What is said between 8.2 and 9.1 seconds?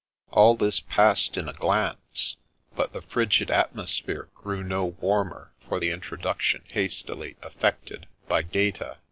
by Gaeta.